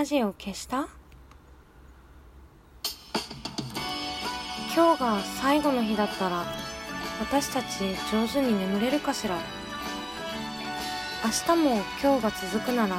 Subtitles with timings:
[0.00, 0.88] ラジオ消した？
[4.74, 6.46] 今日が最後の日だったら
[7.20, 9.36] 私たち上手に眠れるかしら？
[11.22, 12.96] 明日も今日が続くなら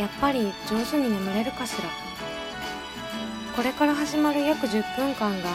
[0.00, 1.90] やっぱり上手に眠れるかしら？
[3.54, 5.50] これから始まる約10分間が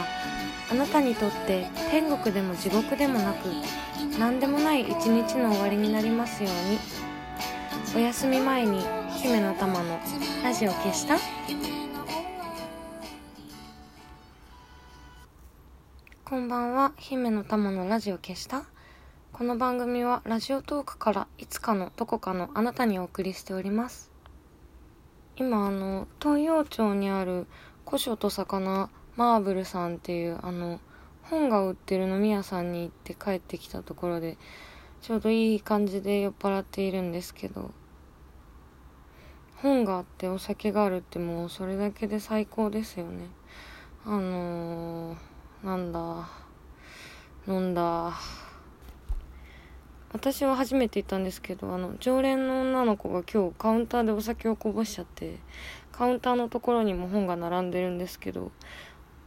[0.70, 3.48] あなたにとって天国でも地獄でもなく
[4.20, 7.09] 何でもない一日の終わりになりますように。
[7.92, 8.82] お休み前に
[9.20, 9.98] 姫の玉の
[10.44, 11.18] ラジオ消した？
[16.24, 18.62] こんばんは姫の玉のラジオ消した？
[19.32, 24.12] この番組はラジオトークからいつかのどこかのあなたにお送りしております。
[25.34, 27.48] 今あの東洋町にある
[27.84, 30.78] 古書と魚マーブルさんっていうあの
[31.22, 34.38] 本が売ってる飲み屋さんに行って帰ってきたところで
[35.02, 37.72] ちょうどいい感じで酔っ払っているんですけど
[39.62, 43.26] 本があってお酒があるってもうそれだけで最高ですよね。
[44.06, 46.28] あのー、なんだ
[47.46, 48.14] 飲んだ。
[50.12, 55.38] 私は初めて行ったんですけどあの常連の女の子が今日カウンターでお酒をこぼしちゃって
[55.92, 58.50] カウンターのところにも本が並んでるんですけど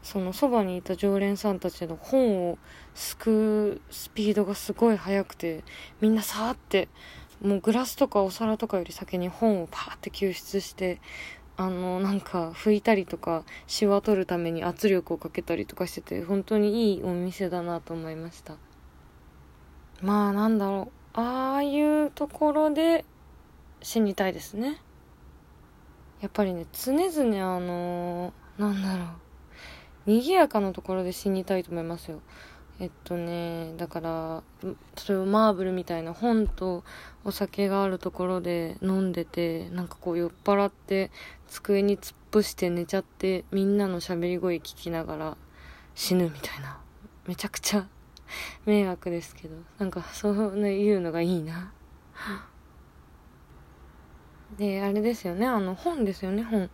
[0.02, 2.58] そのそばにいた常連さんたちの本を
[2.94, 5.64] すくうスピードがすごい速くて
[6.02, 6.90] みんなさーって
[7.44, 11.02] もうグラスとかお皿とかより先に本をパーって救出して
[11.58, 18.56] あのなんか拭いたりとかシワ取るために圧力をかけたりとかしてて本当にいいお店だなと思いました。
[20.02, 21.20] まあなんだろう。
[21.20, 23.06] ああいうところで
[23.84, 24.82] 死にたいですね。
[26.22, 29.08] やっぱりね常々あのなんだろう。
[30.06, 32.22] 賑やかなところで死にたいと思いますよ。
[32.80, 34.70] えっとね、だから、例
[35.16, 36.84] えばマーブルみたいな本と
[37.24, 41.12] お酒があるところで飲んでて、なんかこう酔っ払って
[41.48, 45.38] 机に突っ伏して寝ちゃってみんなの喋り声聞きながら
[45.94, 46.80] 死ぬみたいな。
[47.28, 47.88] めちゃくちゃ
[48.66, 50.34] 迷惑ですけど、なんかそう
[50.68, 51.72] いうのがいいな。
[54.58, 56.72] で、あれですよね、あの本ですよね、本。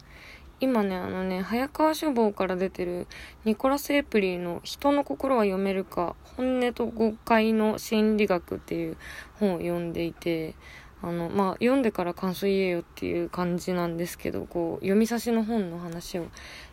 [0.61, 3.07] 今ね、あのね、早川書房から出てる
[3.45, 8.97] ニコラス・エプリーの人の心は読めるか、本音と誤解の心理学っていう
[9.39, 10.55] 本を読んでいて、
[11.01, 16.27] あの、まあ、読んでから感想言えよっていう感じなんですけど、こう、読み差しの本の話を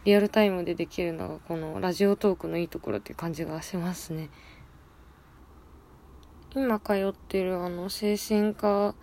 [0.05, 4.31] リアルタイムでできるのが、このラジオトークのいいところっていう感じがしますね。
[6.57, 8.97] 今通ってるあの、精神科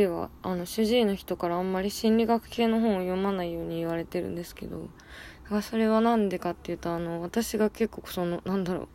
[0.00, 4.88] ではあの主治医の人からあんまり心理学系の本を読まないように言われてるんですけど
[5.60, 8.88] それは何でかっていうとあの私が結構そのなんだろう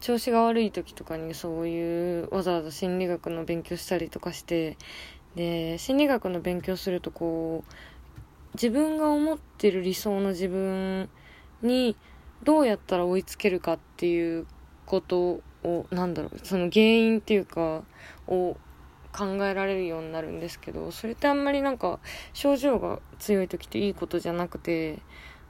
[0.00, 4.76] 調子が悪い時とかにそういうわざわざ心理学の勉強したりとかして
[5.36, 7.72] で心理学の勉強するとこう
[8.54, 11.08] 自分が思ってる理想の自分
[11.62, 11.94] に
[12.42, 14.48] どうやったら追いつけるかっていう
[14.86, 17.84] ことをなんだろうその原因っていうか
[18.26, 18.56] を
[19.12, 22.00] 考えられるようになるんですけどそれってあんまりなんか
[22.32, 25.00] 症状が強い時っていいことじゃなくて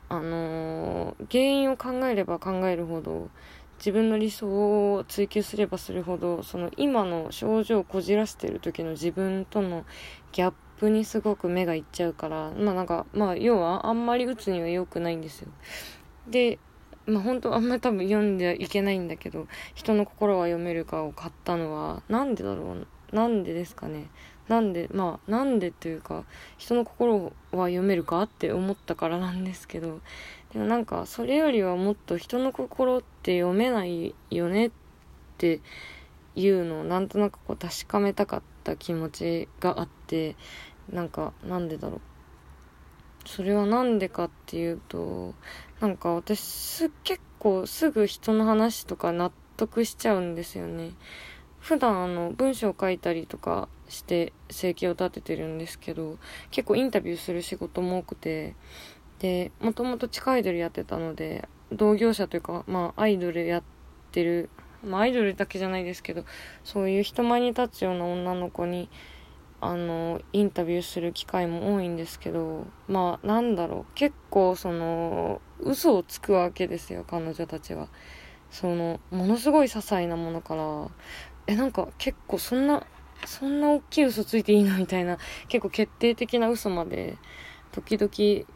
[0.08, 3.30] あのー、原因を考えれば考えるほど
[3.78, 9.84] 自分の理想を追求すればするほどその今の症状をこじらせてる時の自分との
[10.30, 15.48] ギャップにすごく目がいっちゃうからまあなんかまあ要はあんまり打つには良くないんですよ。
[16.28, 16.58] で
[17.06, 24.08] まあ本当あんまり多分読んではいけないんだけど人の心は読めるかを買ったのはなんでだろうなんでですかね。
[24.48, 26.24] なんでまあなんでというか
[26.58, 30.00] 人の心は読めるかって思ったからなんですけど
[30.52, 34.70] でもなんかそれよりはもっと人の心って読めないよねっ
[35.38, 35.60] て
[36.34, 40.36] いうのをなんとなくこう確かめたかった気持ちがあって
[40.92, 42.00] なんかなんでだろう。
[43.24, 45.34] それはなんでかっていうと
[45.80, 50.90] なんか私結構すぐ人の話とか納得しちゃうんですよね。
[51.62, 56.18] 普段あの文章を書いたりとかして生計を立ててるんですけど
[56.50, 58.56] 結構インタビューする仕事も多くて
[59.20, 63.62] でもともと地下アイドルやってたので同業者というかまあアイドルやっ
[64.10, 64.50] てる
[64.84, 66.24] まあアイドルだけじゃないですけど
[66.64, 68.88] そういう人前に立つような女の子に
[69.60, 77.86] あのインタビューする機会も多いんですけどまあなんだろう結構その嘘をつくわけですよ彼女たちは。
[78.50, 80.88] そのものすごい些細なものから。
[81.46, 82.86] え、なんか結構そんな、
[83.26, 84.76] そんな大きい嘘ついていいの？
[84.76, 85.18] みたいな、
[85.48, 87.16] 結構決定的な嘘まで、
[87.72, 88.46] 時々、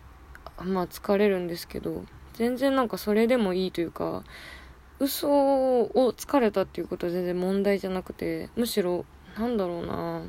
[0.73, 2.05] まあ疲れるんですけど、
[2.35, 4.25] 全然なんかそれでもいいというか、
[4.99, 9.05] 嘘を疲れたっていうことは全然問題じゃなくて、むしろ、
[9.39, 10.23] なんだろうな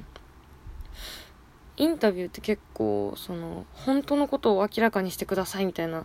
[1.78, 6.04] インタビューって結構その本当のことを明らかにしてくださいみたいな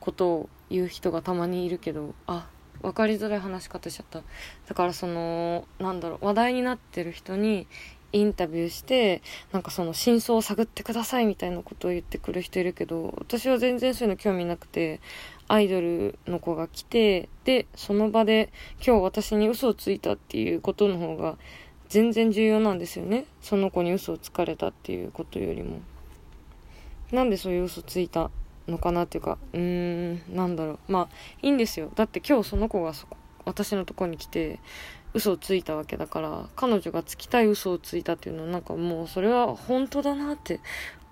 [0.00, 2.48] ことを言う人がたまにいるけどあ
[2.82, 4.22] 分かりづらい話し方しちゃった。
[4.68, 7.66] だからそのなんだろう話題になってる人に
[8.12, 9.22] インタビューして
[9.52, 15.00] なんかその真相を探ってくださいみたいなことを言ってくる人いるけど私は全然そういうの興味なくて
[15.48, 18.52] アイドルの子が来てでその場で
[18.84, 21.36] 今日私に嘘をついたっていうことの方が
[21.88, 23.26] 全然重要なんですよね。
[23.42, 25.80] その子に嘘をつかれたっていうことよりも。
[27.10, 28.30] なんでそういう嘘ついた
[28.70, 30.78] のかなっていうかうーんなんだろう。
[30.88, 31.08] まあ
[31.42, 31.90] いいんですよ。
[31.94, 32.92] だって今日その子が
[33.44, 34.60] 私のとこに来て
[35.12, 40.60] 嘘をついたわけだから彼女がつきたい嘘をついたっていうのはなんかもうそれは本当だなって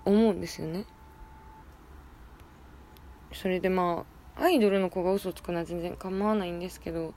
[0.05, 0.85] 思うんですよね。
[3.33, 4.05] それでま
[4.37, 7.13] あアイドルの子が嘘をつくのは全然構わないんですけど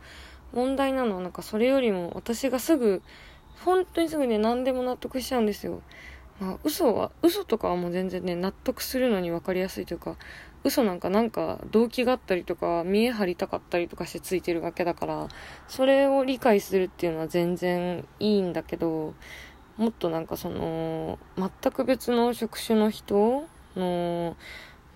[0.52, 3.00] 問題なのはなんかそれよりも私がすぐ
[3.64, 5.82] 本当にすぐね何でも納得しちゃうんですよ。
[6.42, 10.16] あ、嘘は、嘘とかはもう全然ね、納得するのに分かりやすいというか、
[10.64, 15.28] 嘘なんかなんか動機があったりとか、見え張りたかったりとかしてついてるわけだから、
[15.68, 19.14] それを理解するっていうのは全然いいんだけど、
[19.76, 23.44] もっとなんかその、全く別の職種の人
[23.76, 24.36] の、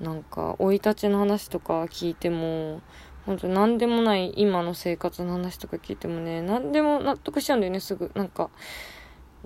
[0.01, 2.83] なんか、生い立ちの話とか聞いても、
[3.25, 8.13] 本当何でもない今の生活の話とか聞いてもね、何でも納得しちゃうんだよね、すぐ。
[8.15, 8.51] なんか、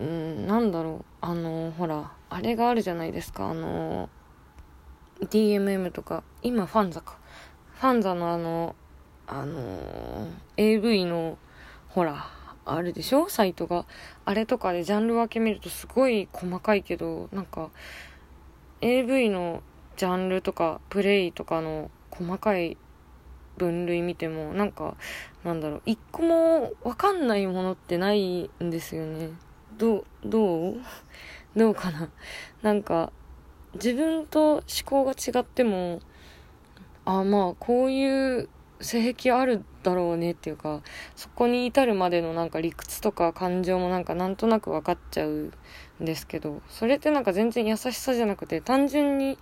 [0.01, 1.05] うん、なんだろう。
[1.21, 3.51] あの、ほら、あれがあるじゃないですか。
[3.51, 4.09] あの、
[5.21, 7.19] DMM とか、今ファンザか。
[7.75, 8.75] ファンザのあの、
[9.27, 10.27] あの、
[10.57, 11.37] AV の、
[11.89, 12.27] ほら、
[12.65, 13.29] あるでしょ？
[13.29, 13.85] サイトが。
[14.25, 17.71] あれとかでジャンル分け見るとすごい細かいけど、なんか、
[18.81, 19.63] AV の
[19.97, 22.79] ジャンルとか、プレイとかの細かい
[23.59, 24.97] 分類見ても、なんか、
[25.45, 29.29] なんだろう、一個もわかんないものってないんですよね。
[29.79, 30.77] どう、どう？
[31.57, 32.11] どうかな？
[32.63, 33.13] なんか、
[33.75, 36.01] 自分と思考が違っても、
[37.05, 38.49] あまあ、こういう
[38.81, 40.83] 性癖あるだろうねっていうか、
[41.17, 45.53] そこに至るまでのなんか理屈とか感情もなんかなんとなく分かっちゃう
[46.01, 49.39] んですけど、それってなんか全然優しさじゃなくて、単純に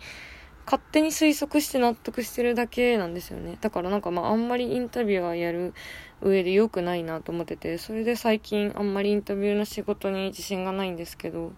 [0.71, 3.57] 勝手に推測して納得してるだけなんですよね。
[3.59, 5.73] だからなんかまああんまりインタビュアーやる
[6.21, 11.53] 上で良くないなと思ってて、それで最近あんまりインタビューの仕事に自信がないんですけど、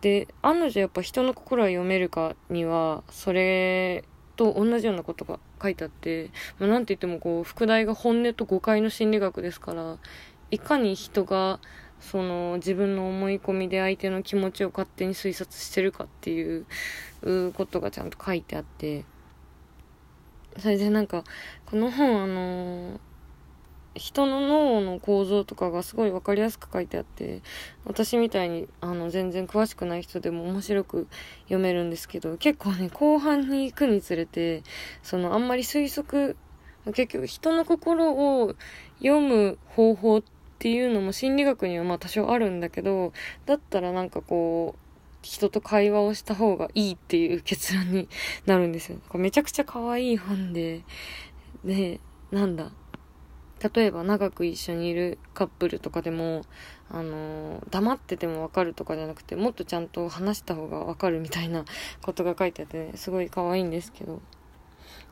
[0.00, 4.02] で、案の定やっぱ人の心は読めるかには、それ
[4.36, 9.98] と同じようなことが書いてあって、まあ、なんて言ってもこう、副題が本音と誤解の心理学ですから、
[10.50, 11.60] いかに人が、
[12.00, 16.66] その自分の思い込みで相手の気持ちを勝手に推察してるかっていう
[17.54, 19.04] ことがちゃんと書いてあって、
[20.58, 21.24] それでなんか、
[21.66, 23.00] この本あの
[23.96, 27.42] 人の脳の構造とかがすごい分かりやすく書いてあって
[27.84, 31.08] 私みたいにあの全然詳しくない人でも面白く
[31.44, 34.62] 読めるんですけど結構ね後半に行くにつれて
[35.02, 36.36] そのあんまり推測
[36.92, 38.54] 結局人の心を
[38.98, 43.12] 読む方法ってっていうのも心理学にはまあ多少あるんだけど
[43.44, 44.86] だったらなんかこう
[45.26, 48.08] 人と会話をした方がいいっていう結論に
[48.46, 48.98] なるんですよ。
[49.14, 50.84] めちゃくちゃ可愛い本で、
[51.64, 52.00] で、
[52.30, 52.70] なんだ、
[53.74, 56.42] 例えば長く一緒にいるカップルとかでも、
[56.90, 61.64] あの、黙っててもわかるとかじゃなくて、もっとちゃんと話した方がわかるみたいな
[62.02, 64.22] ことが書いてあってね、すごい可愛いんですけど、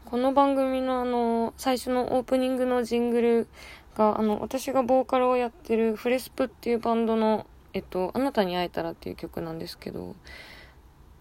[0.04, 3.48] この番組のあの、最初のオープニングのジングル
[3.96, 10.14] が、あの、私がボーカルをやってるフレスプっていうバンドの、えっと、あなたに会えたらっていう曲なんですけど、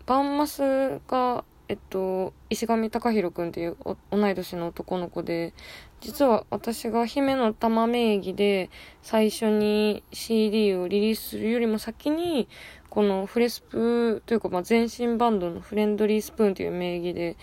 [0.06, 3.78] バンマスがえっと、石上隆弘くんっていう
[4.12, 5.54] 同い年の男の子で、
[6.02, 8.70] 実は私が姫の玉名義で
[9.02, 12.50] 最初に CD をリリースするよりも先に、
[12.90, 17.38] このフレスプというか、まあ、前身バンドのフレンドリースプーンという名義で、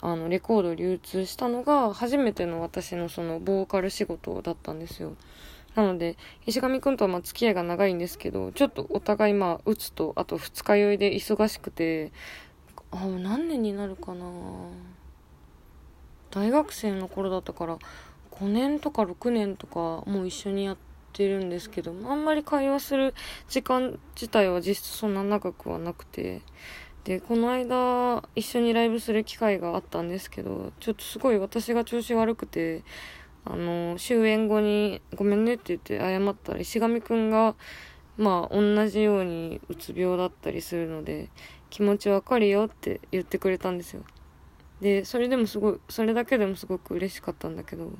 [0.00, 5.14] あの、レコード流通したのが初めての私のそのボーカル仕事だったんですよ。
[5.74, 12.12] なので、石上くんとはまあ付き合いが長いんですけど、ちょっとお互いまあ、打つと、あと二日酔いで忙しくて、
[12.90, 14.24] あもう何年になるかな
[16.30, 17.78] 大学生の頃だったから
[18.32, 20.76] 5年とか6年とかもう一緒にやっ
[21.12, 23.14] てるんですけどあんまり会話する
[23.48, 26.42] 時間自体は実質そんな長くはなくて
[27.04, 32.84] でこの間一緒にライブする機会があったんですけどちょっとすごい私が調子悪くて
[33.44, 37.54] あの終演後に「ごめんね」って言って謝ったら石上くんが
[38.18, 41.30] まあ同じようにうつ病だったりするので
[41.70, 44.02] 気持ちわかるよって言ってくれたんですよ。
[44.80, 47.90] でそれでもすごいそれだけでもすごく嬉しかったんだけど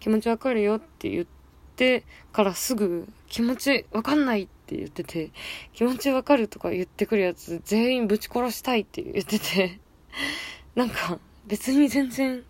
[0.00, 1.37] 気持ちわかるよって言って
[1.78, 5.30] ってからすぐ気持ちわかんないって言ってて、
[5.72, 9.78] 気持ちわかるとか言ってくるやつ全員ぶち殺したいって言ってて、
[10.74, 12.42] なんか別に全然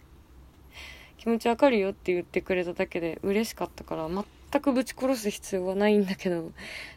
[1.19, 6.51] 気持ちわかるよって言ってくれただけで嬉しかったから全くぶち殺す必要はないんだけど、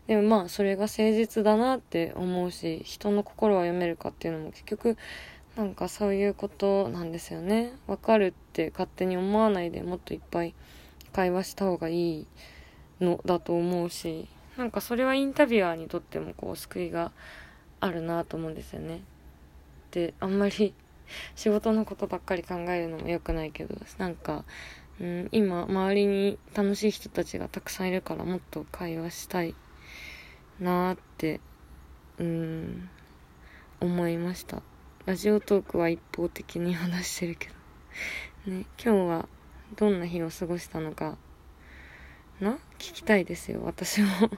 [0.08, 4.98] でもまあそれが誠実だなって思うし、人の心は読めるかっていうのも結局
[5.58, 7.74] なんかそういうことなんですよね。
[7.88, 10.54] わかるって勝手に思わないでもっといっぱい
[11.14, 12.28] 会話した方がいい
[13.00, 14.28] のだと思うし、
[14.58, 17.12] なんかそれはインタビュアーにとってもこう救いが
[17.80, 19.02] あるなと思うんですよね。
[19.92, 20.74] で、あんまり
[21.36, 24.46] 仕事のことばっかり考えるのも良くないけど、なんか、
[25.00, 29.56] うん、今周りに楽しい人たちがたくさんいるからもっと会話したい
[30.60, 31.42] なーって、
[32.20, 32.90] うん、
[33.80, 34.62] 思いました。
[35.06, 37.56] ラジオトークは一方的に話してるけど。
[38.52, 39.30] ね、今日は
[39.76, 41.18] どんな日を過ごしたのか、
[42.40, 42.54] な？
[42.78, 44.08] 聞きたいですよ、私も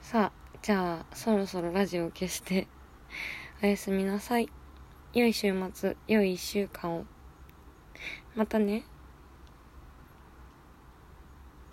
[0.00, 2.68] さあ、じゃあ、そろそろラジオを消して、
[3.62, 4.48] おやすみなさい。
[5.14, 7.04] 良い週末、良い1週間を。
[8.34, 8.84] またね。